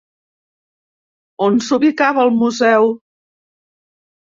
[1.49, 2.93] On s'ubicava el museu?